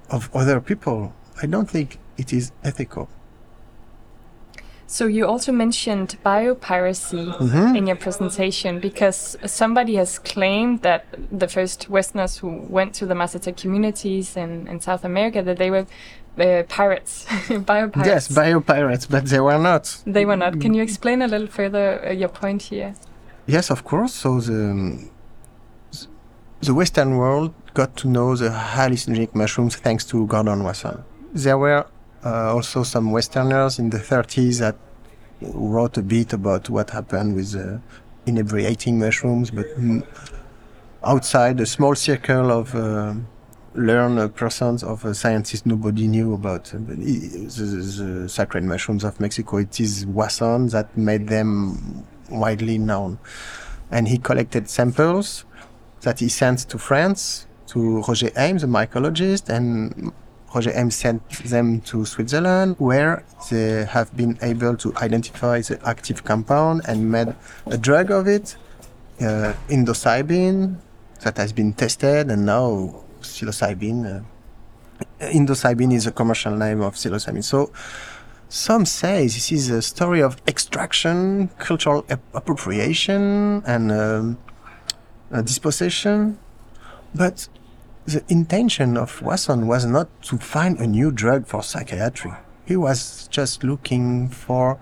of 0.10 0.29
other 0.36 0.60
people, 0.60 1.13
I 1.41 1.46
don't 1.46 1.70
think 1.70 1.98
it 2.17 2.34
is 2.34 2.51
ethical. 2.63 3.08
So 4.91 5.07
you 5.07 5.25
also 5.25 5.53
mentioned 5.53 6.17
biopiracy 6.25 7.24
Mhm. 7.39 7.77
in 7.77 7.88
your 7.88 7.95
presentation 7.95 8.79
because 8.81 9.38
somebody 9.45 9.95
has 9.95 10.19
claimed 10.19 10.81
that 10.81 11.05
the 11.39 11.48
first 11.48 11.89
Westerners 11.89 12.39
who 12.41 12.50
went 12.69 12.93
to 12.95 13.05
the 13.05 13.13
Mazatec 13.15 13.55
communities 13.55 14.36
in, 14.36 14.67
in 14.67 14.81
South 14.81 15.05
America 15.05 15.41
that 15.43 15.57
they 15.57 15.71
were 15.71 15.86
uh, 16.38 16.63
pirates, 16.67 17.25
biopirates. 17.71 18.05
Yes, 18.05 18.27
biopirates, 18.27 19.07
but 19.10 19.24
they 19.27 19.39
were 19.39 19.57
not. 19.57 19.83
they 20.05 20.25
were 20.25 20.36
not. 20.38 20.60
Can 20.60 20.74
you 20.74 20.83
explain 20.83 21.21
a 21.21 21.27
little 21.27 21.48
further 21.48 21.88
uh, 22.05 22.12
your 22.12 22.29
point 22.29 22.62
here? 22.63 22.93
Yes, 23.48 23.71
of 23.71 23.83
course. 23.86 24.13
So 24.13 24.41
the 24.41 24.62
the 26.67 26.74
Western 26.74 27.15
world 27.17 27.53
got 27.74 27.95
to 28.01 28.07
know 28.10 28.36
the 28.36 28.50
hallucinogenic 28.50 29.33
mushrooms 29.36 29.75
thanks 29.77 30.03
to 30.05 30.27
Gordon 30.27 30.63
Wasson. 30.65 30.98
There 31.33 31.57
were 31.57 31.86
uh, 32.24 32.54
also 32.54 32.84
some 32.84 33.12
Westerners 33.12 33.80
in 33.80 33.90
the 33.90 33.98
30s 33.98 34.60
that 34.60 34.75
wrote 35.42 35.98
a 35.98 36.01
bit 36.01 36.34
about 36.34 36.70
what 36.70 36.92
happened 36.92 37.36
with 37.36 37.56
uh, 37.56 37.78
inebriating 38.25 39.00
mushrooms, 39.00 39.51
but 39.51 39.66
outside 41.04 41.60
a 41.60 41.66
small 41.66 41.96
circle 41.96 42.51
of 42.51 42.75
uh, 42.75 43.13
learned 43.74 44.36
persons 44.36 44.84
of 44.84 45.06
uh, 45.06 45.13
scientists, 45.13 45.66
nobody 45.66 46.08
knew 46.08 46.34
about 46.34 46.74
uh, 46.74 46.78
the, 46.78 46.96
the, 46.96 48.04
the 48.04 48.30
sacred 48.30 48.63
mushrooms 48.63 49.04
of 49.04 49.20
Mexico. 49.20 49.58
It 49.58 49.80
is 49.80 50.06
Wasson 50.06 50.68
that 50.68 50.96
made 50.96 51.28
them 51.28 52.06
widely 52.30 52.78
known, 52.78 53.18
and 53.90 54.08
he 54.08 54.18
collected 54.18 54.70
samples 54.70 55.46
that 56.01 56.20
he 56.20 56.30
sent 56.30 56.60
to 56.70 56.78
France 56.78 57.48
to 57.68 58.01
Roger 58.01 58.32
Heim, 58.36 58.58
a 58.58 58.60
mycologist, 58.62 59.50
and 59.50 60.12
Roger 60.53 60.74
Heim 60.74 60.91
sent 60.91 61.27
them 61.46 61.81
to 61.81 62.05
Switzerland, 62.05 62.75
where 62.77 63.24
they 63.50 63.86
have 63.86 64.15
been 64.15 64.38
able 64.41 64.75
to 64.77 64.93
identify 64.98 65.62
the 65.62 65.79
active 65.86 66.24
compound 66.24 66.81
and 66.88 67.10
made 67.10 67.34
a 67.67 67.77
drug 67.77 68.12
of 68.12 68.27
it, 68.27 68.58
uh, 69.22 69.53
indocybin, 69.70 70.75
that 71.22 71.38
has 71.38 71.53
been 71.53 71.74
tested, 71.74 72.29
and 72.29 72.46
now 72.46 73.03
psilocybin. 73.22 74.05
Uh, 74.05 75.25
indocybin 75.25 75.93
is 75.93 76.08
a 76.08 76.12
commercial 76.12 76.55
name 76.55 76.81
of 76.81 76.96
psilocybin. 76.96 77.43
So 77.43 77.72
some 78.50 78.86
say 78.86 79.24
this 79.24 79.51
is 79.51 79.70
a 79.70 79.81
story 79.81 80.22
of 80.22 80.41
extraction, 80.48 81.50
cultural 81.60 82.05
ap- 82.10 82.20
appropriation, 82.34 83.63
and 83.65 83.91
um, 83.91 84.38
uh, 85.31 85.41
dispossession. 85.41 86.38
But 87.15 87.48
the 88.05 88.24
intention 88.29 88.98
of 88.98 89.22
Wasson 89.22 89.67
was 89.67 89.86
not 89.86 90.10
to 90.24 90.38
find 90.38 90.79
a 90.79 90.88
new 90.88 91.12
drug 91.12 91.46
for 91.48 91.62
psychiatry. 91.62 92.34
He 92.65 92.75
was 92.75 93.27
just 93.27 93.63
looking 93.63 94.29
for 94.29 94.79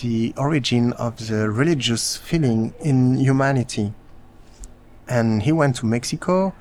the 0.00 0.32
origin 0.36 0.92
of 0.94 1.28
the 1.28 1.50
religious 1.50 2.16
feeling 2.16 2.74
in 2.80 3.16
humanity. 3.16 3.92
And 5.08 5.42
he 5.42 5.52
went 5.52 5.76
to 5.76 5.86
Mexico 5.86 6.54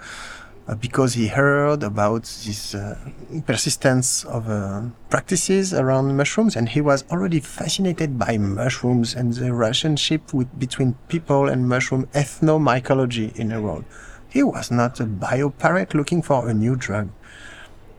uh, 0.67 0.75
because 0.75 1.13
he 1.13 1.27
heard 1.27 1.83
about 1.83 2.23
this 2.23 2.73
uh, 2.73 2.97
persistence 3.45 4.23
of 4.25 4.49
uh, 4.49 4.83
practices 5.09 5.73
around 5.73 6.15
mushrooms, 6.15 6.55
and 6.55 6.69
he 6.69 6.81
was 6.81 7.03
already 7.11 7.39
fascinated 7.39 8.17
by 8.17 8.37
mushrooms 8.37 9.13
and 9.13 9.33
the 9.33 9.53
relationship 9.53 10.33
with, 10.33 10.47
between 10.57 10.95
people 11.07 11.47
and 11.47 11.67
mushroom 11.67 12.07
ethnomycology 12.13 13.35
in 13.35 13.49
the 13.49 13.61
world. 13.61 13.85
He 14.33 14.41
was 14.41 14.71
not 14.71 14.99
a 14.99 15.05
biopirate 15.05 15.93
looking 15.93 16.23
for 16.23 16.49
a 16.49 16.55
new 16.55 16.75
drug, 16.75 17.09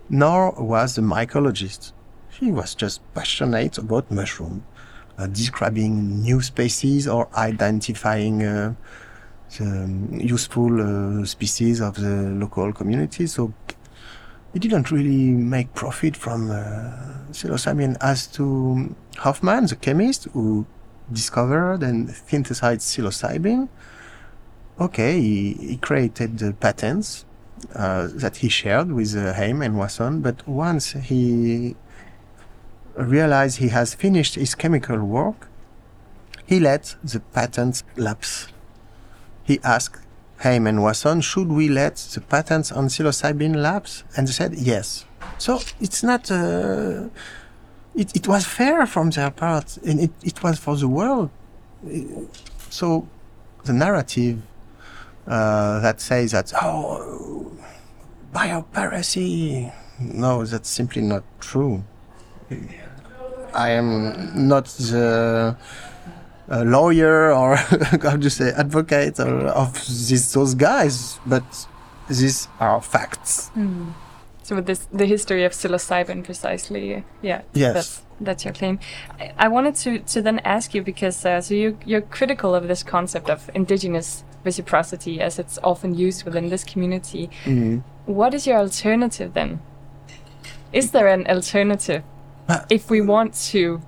nor 0.08 0.50
was 0.50 0.98
a 0.98 1.00
mycologist. 1.00 1.92
He 2.28 2.50
was 2.50 2.74
just 2.74 3.00
passionate 3.14 3.78
about 3.78 4.10
mushroom, 4.10 4.64
uh, 5.16 5.28
describing 5.28 6.22
new 6.22 6.42
species 6.42 7.06
or 7.06 7.28
identifying 7.36 8.42
uh, 8.42 8.74
the 9.56 9.88
useful 10.10 10.72
uh, 10.80 11.24
species 11.24 11.80
of 11.80 11.94
the 11.94 12.34
local 12.42 12.72
community. 12.72 13.28
So 13.28 13.54
he 14.52 14.58
didn't 14.58 14.90
really 14.90 15.30
make 15.30 15.72
profit 15.74 16.16
from 16.16 16.50
uh, 16.50 16.54
psilocybin 17.30 17.96
as 18.00 18.26
to 18.38 18.92
Hofmann, 19.18 19.66
the 19.66 19.76
chemist 19.76 20.24
who 20.32 20.66
discovered 21.12 21.84
and 21.84 22.10
synthesized 22.10 22.80
psilocybin. 22.80 23.68
Okay, 24.81 25.21
he, 25.21 25.52
he 25.52 25.76
created 25.76 26.38
the 26.38 26.52
patents 26.52 27.25
uh, 27.76 28.09
that 28.12 28.38
he 28.38 28.49
shared 28.49 28.90
with 28.90 29.16
uh, 29.16 29.33
Heim 29.35 29.62
and 29.62 29.78
Wasson, 29.78 30.21
but 30.21 30.47
once 30.49 30.93
he 30.93 31.76
realized 32.97 33.59
he 33.59 33.69
has 33.69 33.95
finished 33.95 34.35
his 34.35 34.57
chemical 34.57 34.99
work, 34.99 35.49
he 36.45 36.59
let 36.59 36.97
the 37.04 37.21
patents 37.21 37.85
lapse. 37.97 38.49
He 39.45 39.61
asked 39.62 40.02
Heim 40.38 40.66
and 40.66 40.83
Wasson, 40.83 41.21
should 41.21 41.49
we 41.49 41.69
let 41.69 41.95
the 41.97 42.21
patents 42.21 42.73
on 42.73 42.88
psilocybin 42.88 43.54
lapse? 43.54 44.02
And 44.16 44.26
they 44.26 44.33
said 44.33 44.54
yes. 44.54 45.04
So 45.38 45.61
it's 45.81 46.02
not, 46.02 46.31
uh, 46.33 47.09
it, 47.95 48.14
it 48.16 48.26
was 48.26 48.45
fair 48.45 48.87
from 48.87 49.11
their 49.11 49.31
part, 49.31 49.78
and 49.87 50.00
it, 50.00 50.11
it 50.25 50.43
was 50.43 50.59
for 50.59 50.76
the 50.76 50.88
world. 50.88 51.31
So 52.71 53.07
the 53.64 53.73
narrative 53.73 54.43
uh, 55.26 55.81
that 55.81 56.00
says 56.00 56.33
that, 56.33 56.52
oh, 56.62 57.52
biopiracy, 58.35 59.73
no, 60.00 60.45
that's 60.45 60.69
simply 60.69 61.02
not 61.02 61.23
true. 61.40 61.85
I 63.54 63.71
am 63.71 64.49
not 64.49 64.66
the 64.66 65.57
uh, 66.50 66.62
lawyer 66.64 67.33
or 67.33 67.57
how 68.02 68.16
do 68.16 68.25
you 68.25 68.31
say 68.31 68.50
advocate 68.52 69.19
or 69.21 69.47
of 69.47 69.75
these 69.87 70.33
those 70.33 70.54
guys, 70.54 71.19
but 71.25 71.45
these 72.09 72.49
are 72.61 72.81
facts. 72.83 73.50
So 74.43 74.57
with 74.57 74.66
this, 74.66 74.87
the 74.93 75.07
history 75.07 75.45
of 75.45 75.52
psilocybin, 75.52 76.23
precisely, 76.25 77.04
yeah, 77.23 77.43
Yes. 77.54 77.75
that's 77.75 78.02
that's 78.21 78.45
your 78.45 78.52
claim. 78.52 78.78
I, 79.21 79.33
I 79.38 79.49
wanted 79.49 79.75
to 79.76 80.00
to 80.00 80.21
then 80.21 80.40
ask 80.45 80.75
you 80.75 80.83
because 80.83 81.25
uh, 81.25 81.40
so 81.40 81.54
you 81.54 81.78
you're 81.87 82.02
critical 82.02 82.54
of 82.54 82.69
this 82.69 82.83
concept 82.83 83.31
of 83.31 83.49
indigenous 83.54 84.25
reciprocity 84.44 85.20
as 85.20 85.38
it's 85.38 85.58
often 85.62 85.94
used 85.94 86.24
within 86.24 86.48
this 86.48 86.64
community. 86.64 87.30
What 88.06 88.34
is 88.34 88.46
your 88.46 88.58
alternative 88.58 89.34
then? 89.34 89.60
Is 90.72 90.90
there 90.90 91.08
an 91.08 91.26
alternative 91.26 92.02
Uh, 92.46 92.60
if 92.68 92.90
we 92.90 93.00
want 93.00 93.32
to 93.52 93.80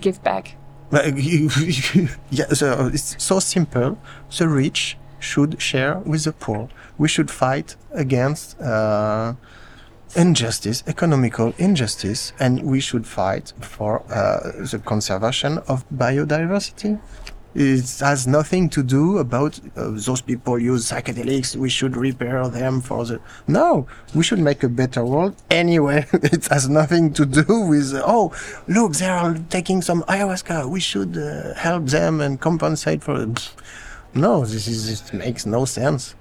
give 0.00 0.20
back? 0.22 0.56
Uh, 0.92 1.02
yeah, 2.30 2.48
so 2.52 2.90
it's 2.92 3.14
so 3.22 3.38
simple. 3.38 3.96
The 4.38 4.48
rich 4.48 4.96
should 5.20 5.62
share 5.62 5.98
with 6.04 6.24
the 6.24 6.32
poor. 6.32 6.68
We 6.98 7.06
should 7.08 7.30
fight 7.30 7.76
against 7.92 8.60
uh, 8.60 9.34
injustice, 10.16 10.82
economical 10.86 11.54
injustice, 11.58 12.32
and 12.40 12.62
we 12.62 12.80
should 12.80 13.06
fight 13.06 13.52
for 13.60 14.02
uh, 14.10 14.66
the 14.70 14.80
conservation 14.84 15.58
of 15.68 15.84
biodiversity. 15.90 16.98
It 17.54 17.98
has 17.98 18.28
nothing 18.28 18.68
to 18.70 18.82
do 18.82 19.18
about 19.18 19.58
uh, 19.76 19.90
those 19.90 20.20
people 20.20 20.56
use 20.56 20.88
psychedelics. 20.88 21.56
We 21.56 21.68
should 21.68 21.96
repair 21.96 22.46
them 22.46 22.80
for 22.80 23.04
the. 23.04 23.20
No, 23.48 23.88
we 24.14 24.22
should 24.22 24.38
make 24.38 24.62
a 24.62 24.68
better 24.68 25.04
world 25.04 25.34
anyway. 25.50 26.06
it 26.12 26.46
has 26.46 26.68
nothing 26.68 27.12
to 27.14 27.26
do 27.26 27.60
with, 27.66 27.92
oh, 27.94 28.32
look, 28.68 28.92
they 28.94 29.08
are 29.08 29.34
taking 29.48 29.82
some 29.82 30.04
ayahuasca. 30.04 30.68
We 30.70 30.78
should 30.78 31.16
uh, 31.18 31.54
help 31.54 31.86
them 31.86 32.20
and 32.20 32.40
compensate 32.40 33.02
for 33.02 33.20
it. 33.20 33.52
No, 34.14 34.44
this 34.44 34.68
is, 34.68 35.12
makes 35.12 35.44
no 35.44 35.64
sense. 35.64 36.14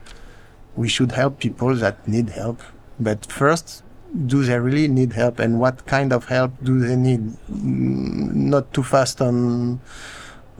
We 0.76 0.88
should 0.90 1.12
help 1.12 1.40
people 1.40 1.76
that 1.76 2.08
need 2.08 2.30
help. 2.30 2.62
But 3.00 3.28
first, 3.28 3.84
do 4.26 4.44
they 4.44 4.60
really 4.60 4.88
need 4.88 5.14
help 5.14 5.38
and 5.38 5.60
what 5.60 5.86
kind 5.86 6.12
of 6.12 6.26
help 6.26 6.54
do 6.64 6.80
they 6.80 6.96
need? 6.96 7.22
Mm, 7.52 8.34
Not 8.34 8.74
too 8.74 8.84
fast 8.84 9.22
on 9.22 9.80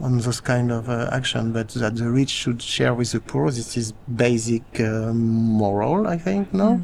on 0.02 0.18
those 0.18 0.40
kind 0.40 0.70
of 0.72 0.88
uh, 0.88 1.08
action, 1.12 1.52
but 1.52 1.68
that 1.70 1.96
the 1.96 2.08
rich 2.10 2.30
should 2.30 2.62
share 2.62 2.94
with 2.94 3.12
the 3.12 3.20
poor. 3.20 3.50
This 3.50 3.76
is 3.76 3.92
basic 4.14 4.62
uh, 4.80 5.12
moral, 5.12 6.06
I 6.06 6.18
think. 6.18 6.52
No. 6.52 6.80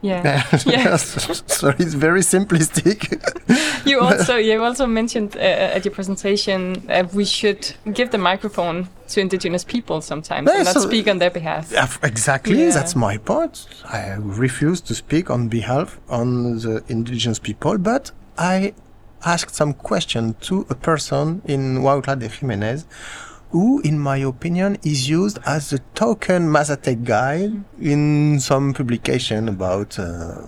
Yeah. 0.00 0.44
yeah. 0.66 0.96
so 0.96 1.68
it's 1.78 1.94
very 1.94 2.20
simplistic. 2.20 2.98
you 3.86 4.00
also 4.00 4.36
you 4.36 4.62
also 4.62 4.86
mentioned 4.86 5.36
uh, 5.36 5.40
at 5.76 5.84
your 5.84 5.92
presentation 5.94 6.82
uh, 6.88 7.04
we 7.12 7.24
should 7.24 7.74
give 7.92 8.10
the 8.10 8.18
microphone 8.18 8.88
to 9.08 9.20
indigenous 9.20 9.64
people 9.64 10.00
sometimes 10.00 10.48
and 10.48 10.58
Yeah, 10.58 10.62
not 10.62 10.74
so- 10.74 10.88
speak 10.88 11.08
on 11.08 11.18
their 11.18 11.30
behalf. 11.30 11.72
Exactly. 12.02 12.60
Yeah. 12.60 12.70
That's 12.70 12.94
my 12.94 13.18
point. 13.18 13.66
I 13.84 14.14
refuse 14.18 14.80
to 14.82 14.94
speak 14.94 15.30
on 15.30 15.48
behalf 15.48 15.98
on 16.08 16.58
the 16.58 16.82
indigenous 16.88 17.40
people, 17.40 17.78
but 17.78 18.12
I 18.36 18.74
asked 19.24 19.54
some 19.54 19.72
question 19.72 20.34
to 20.40 20.66
a 20.70 20.74
person 20.74 21.42
in 21.44 21.78
Huautla 21.78 22.18
de 22.18 22.28
Jimenez, 22.28 22.86
who, 23.50 23.80
in 23.80 23.98
my 23.98 24.18
opinion, 24.18 24.78
is 24.82 25.08
used 25.08 25.38
as 25.46 25.70
the 25.70 25.78
token 25.94 26.48
Mazatec 26.48 27.04
guy 27.04 27.50
in 27.80 28.38
some 28.40 28.74
publication 28.74 29.48
about 29.48 29.98
uh, 29.98 30.46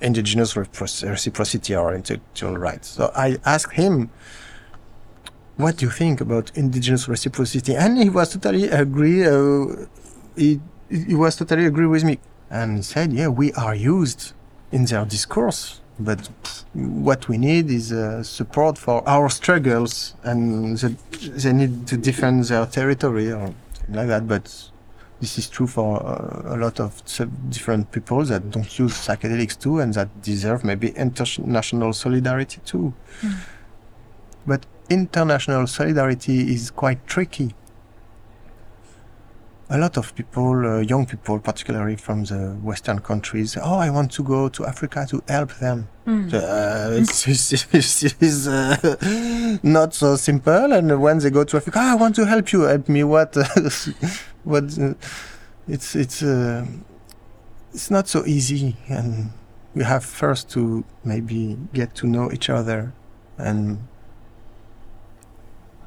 indigenous 0.00 0.56
reciprocity 0.56 1.74
or 1.74 1.94
intellectual 1.94 2.56
rights. 2.56 2.88
So 2.88 3.10
I 3.14 3.38
asked 3.44 3.72
him, 3.72 4.10
what 5.56 5.78
do 5.78 5.86
you 5.86 5.90
think 5.90 6.20
about 6.20 6.52
indigenous 6.54 7.08
reciprocity? 7.08 7.74
And 7.74 7.98
he 7.98 8.10
was 8.10 8.30
totally 8.30 8.68
agree. 8.68 9.26
Uh, 9.26 9.86
he, 10.36 10.60
he 10.88 11.14
was 11.14 11.36
totally 11.36 11.66
agree 11.66 11.86
with 11.86 12.04
me 12.04 12.20
and 12.50 12.76
he 12.76 12.82
said, 12.82 13.12
yeah, 13.12 13.28
we 13.28 13.52
are 13.54 13.74
used 13.74 14.32
in 14.70 14.84
their 14.84 15.04
discourse, 15.04 15.80
but 15.98 16.30
what 16.74 17.28
we 17.28 17.38
need 17.38 17.70
is 17.70 17.92
uh, 17.92 18.22
support 18.22 18.78
for 18.78 19.06
our 19.08 19.28
struggles, 19.28 20.14
and 20.22 20.78
the, 20.78 20.94
they 21.20 21.52
need 21.52 21.86
to 21.88 21.96
defend 21.96 22.44
their 22.44 22.66
territory 22.66 23.32
or 23.32 23.52
something 23.74 23.94
like 23.94 24.08
that. 24.08 24.28
But 24.28 24.70
this 25.20 25.38
is 25.38 25.48
true 25.48 25.66
for 25.66 26.00
uh, 26.00 26.54
a 26.54 26.56
lot 26.56 26.78
of 26.78 27.02
different 27.48 27.90
people 27.90 28.24
that 28.24 28.50
don't 28.50 28.78
use 28.78 28.92
psychedelics 28.92 29.58
too, 29.58 29.80
and 29.80 29.92
that 29.94 30.22
deserve 30.22 30.64
maybe 30.64 30.90
international 30.90 31.92
solidarity 31.92 32.60
too. 32.64 32.94
But 34.46 34.66
international 34.88 35.66
solidarity 35.66 36.52
is 36.54 36.70
quite 36.70 37.06
tricky. 37.06 37.54
A 39.70 39.76
lot 39.76 39.98
of 39.98 40.14
people, 40.14 40.66
uh, 40.66 40.78
young 40.80 41.04
people, 41.04 41.38
particularly 41.38 41.96
from 41.96 42.24
the 42.24 42.56
Western 42.62 43.00
countries, 43.00 43.56
oh, 43.60 43.76
I 43.76 43.90
want 43.90 44.10
to 44.12 44.22
go 44.22 44.48
to 44.48 44.64
Africa 44.64 45.06
to 45.10 45.22
help 45.28 45.52
them. 45.56 45.88
Uh, 46.06 46.18
it's, 46.92 47.28
it's, 47.28 48.02
it's, 48.22 48.46
uh, 48.46 49.58
not 49.62 49.92
so 49.92 50.16
simple. 50.16 50.72
And 50.72 51.02
when 51.02 51.18
they 51.18 51.28
go 51.28 51.44
to 51.44 51.58
Africa, 51.58 51.78
"Ah, 51.82 51.92
I 51.92 51.96
want 51.96 52.14
to 52.16 52.24
help 52.24 52.50
you. 52.50 52.62
Help 52.62 52.88
me. 52.88 53.04
What? 53.04 53.36
what? 54.44 54.78
Uh, 54.78 54.94
it's 55.68 55.94
it's 55.94 56.22
uh, 56.22 56.64
it's 57.74 57.90
not 57.90 58.08
so 58.08 58.24
easy, 58.24 58.76
and 58.88 59.32
we 59.74 59.84
have 59.84 60.02
first 60.02 60.48
to 60.50 60.84
maybe 61.04 61.58
get 61.74 61.94
to 61.96 62.06
know 62.06 62.32
each 62.32 62.48
other, 62.48 62.94
and 63.36 63.86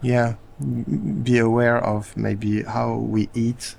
yeah, 0.03 0.35
be 1.23 1.37
aware 1.37 1.77
of 1.77 2.15
maybe 2.15 2.63
how 2.63 2.95
we 2.95 3.29
eat, 3.33 3.75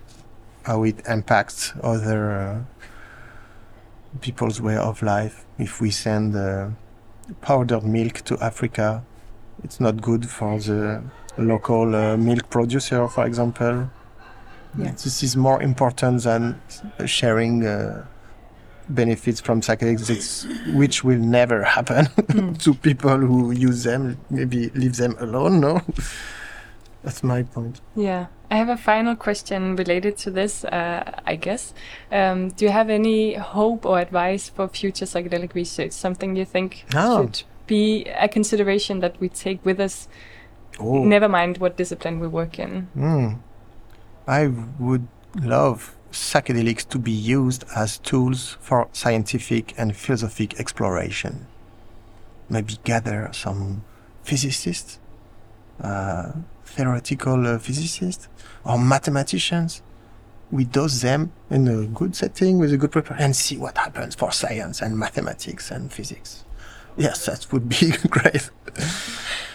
how 0.64 0.84
it 0.84 0.96
impacts 1.06 1.72
other 1.82 2.32
uh, 2.32 2.62
people's 4.20 4.60
way 4.60 4.76
of 4.76 5.02
life. 5.02 5.44
If 5.58 5.80
we 5.80 5.90
send 5.90 6.36
uh, 6.36 6.70
powdered 7.40 7.84
milk 7.84 8.22
to 8.24 8.38
Africa, 8.38 9.04
it's 9.62 9.80
not 9.80 10.00
good 10.02 10.28
for 10.28 10.58
the 10.58 11.02
local 11.38 11.94
uh, 11.94 12.16
milk 12.16 12.50
producer, 12.50 13.08
for 13.08 13.26
example. 13.26 13.90
Yeah. 14.78 14.92
This 14.92 15.22
is 15.22 15.36
more 15.36 15.62
important 15.62 16.22
than 16.22 16.60
sharing 17.04 17.64
uh, 17.66 18.06
benefits 18.88 19.40
from 19.40 19.60
psychedelics, 19.60 20.74
which 20.74 21.04
will 21.04 21.18
never 21.18 21.62
happen 21.62 22.54
to 22.58 22.74
people 22.74 23.18
who 23.18 23.52
use 23.52 23.84
them. 23.84 24.18
Maybe 24.30 24.70
leave 24.70 24.96
them 24.96 25.14
alone. 25.18 25.60
No, 25.60 25.82
that's 27.02 27.22
my 27.22 27.42
point. 27.42 27.80
Yeah. 27.96 28.26
I 28.50 28.56
have 28.56 28.68
a 28.68 28.76
final 28.76 29.16
question 29.16 29.76
related 29.76 30.16
to 30.18 30.30
this, 30.30 30.64
uh, 30.64 31.20
I 31.26 31.36
guess. 31.36 31.72
Um, 32.10 32.48
do 32.50 32.66
you 32.66 32.70
have 32.70 32.90
any 32.90 33.34
hope 33.34 33.86
or 33.86 33.98
advice 33.98 34.48
for 34.50 34.68
future 34.68 35.06
psychedelic 35.06 35.54
research? 35.54 35.92
Something 35.92 36.36
you 36.36 36.44
think 36.44 36.84
Oh. 36.94 37.22
should 37.22 37.42
be 37.66 38.04
a 38.18 38.28
consideration 38.28 39.00
that 39.00 39.18
we 39.20 39.28
take 39.30 39.64
with 39.64 39.80
us, 39.80 40.06
Oh. 40.78 41.02
never 41.04 41.28
mind 41.28 41.58
what 41.58 41.76
discipline 41.78 42.20
we 42.20 42.28
work 42.28 42.58
in? 42.58 42.88
Hmm. 42.94 43.28
I 44.26 44.50
would 44.78 45.06
love 45.40 45.94
psychedelics 46.12 46.86
to 46.90 46.98
be 46.98 47.10
used 47.10 47.64
as 47.74 47.98
tools 47.98 48.58
for 48.60 48.88
scientific 48.92 49.72
and 49.78 49.96
philosophic 49.96 50.60
exploration. 50.60 51.46
Maybe 52.50 52.78
gather 52.84 53.30
some 53.32 53.82
physicists, 54.24 54.98
uh, 55.82 56.32
theoretical 56.72 57.46
uh, 57.46 57.58
physicists, 57.58 58.28
or 58.64 58.78
mathematicians. 58.78 59.82
We 60.50 60.64
dose 60.64 61.00
them 61.00 61.32
in 61.50 61.66
a 61.66 61.86
good 61.86 62.14
setting 62.14 62.58
with 62.58 62.72
a 62.72 62.76
good 62.76 62.92
preparation 62.92 63.24
and 63.24 63.36
see 63.36 63.56
what 63.56 63.78
happens 63.78 64.14
for 64.14 64.32
science 64.32 64.82
and 64.82 64.98
mathematics 64.98 65.70
and 65.70 65.90
physics. 65.90 66.44
Yes, 66.96 67.24
that 67.26 67.50
would 67.52 67.68
be 67.68 67.92
great. 68.10 68.50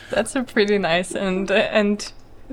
That's 0.09 0.35
a 0.35 0.43
pretty 0.43 0.77
nice 0.79 1.13
and 1.13 1.51
uh, 1.51 1.55
and 1.71 2.11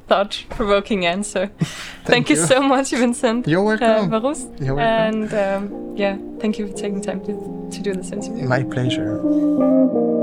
thought-provoking 0.09 1.07
answer. 1.07 1.51
thank, 2.05 2.29
you. 2.29 2.37
you. 2.37 2.43
so 2.43 2.61
much, 2.61 2.91
Vincent. 2.91 3.47
You're 3.47 3.63
welcome. 3.63 4.13
Uh, 4.13 4.21
Verroust. 4.21 4.61
You're 4.61 4.75
welcome. 4.75 5.23
And 5.33 5.35
um, 5.35 5.97
yeah, 5.97 6.19
thank 6.41 6.59
you 6.59 6.67
for 6.67 6.75
taking 6.75 7.01
time 7.01 7.25
to, 7.25 7.69
to 7.71 7.83
do 7.83 7.95
this 7.95 8.11
interview. 8.11 8.45
My 8.45 8.65
pleasure. 8.65 10.14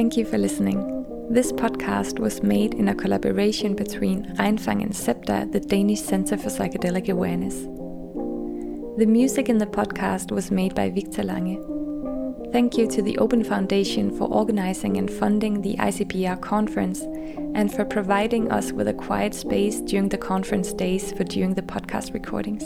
Thank 0.00 0.16
you 0.16 0.24
for 0.24 0.38
listening. 0.38 1.04
This 1.28 1.52
podcast 1.52 2.20
was 2.20 2.42
made 2.42 2.72
in 2.72 2.88
a 2.88 2.94
collaboration 2.94 3.74
between 3.74 4.34
Regnfang 4.36 4.82
and 4.82 4.94
Cepda, 4.94 5.52
the 5.52 5.60
Danish 5.60 6.00
Center 6.00 6.38
for 6.38 6.48
Psychedelic 6.48 7.10
Awareness. 7.10 7.54
The 8.96 9.04
music 9.04 9.50
in 9.50 9.58
the 9.58 9.66
podcast 9.66 10.32
was 10.32 10.50
made 10.50 10.74
by 10.74 10.88
Victor 10.88 11.22
Lange. 11.22 11.62
Thank 12.50 12.78
you 12.78 12.86
to 12.86 13.02
the 13.02 13.18
Open 13.18 13.44
Foundation 13.44 14.10
for 14.16 14.24
organizing 14.24 14.96
and 14.96 15.10
funding 15.10 15.60
the 15.60 15.76
ICPR 15.76 16.40
conference 16.40 17.02
and 17.54 17.70
for 17.70 17.84
providing 17.84 18.50
us 18.50 18.72
with 18.72 18.88
a 18.88 18.94
quiet 18.94 19.34
space 19.34 19.82
during 19.82 20.08
the 20.08 20.16
conference 20.16 20.72
days 20.72 21.12
for 21.12 21.24
during 21.24 21.52
the 21.52 21.68
podcast 21.74 22.14
recordings. 22.14 22.64